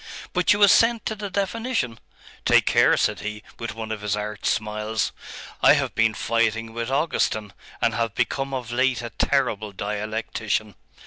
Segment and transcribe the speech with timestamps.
[0.33, 1.99] But you assent to the definition?
[2.43, 5.11] Take care!' said he, with one of his arch smiles,
[5.61, 10.73] 'I have been fighting with Augustine, and have become of late a terrible dialectician.